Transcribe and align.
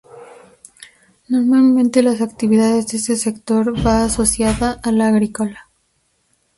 Normalmente 1.27 2.01
la 2.01 2.13
actividad 2.13 2.71
de 2.73 2.79
este 2.79 2.97
sector 3.15 3.85
va 3.85 4.03
asociada 4.03 4.79
a 4.81 4.91
la 4.91 5.09
agrícola. 5.09 5.69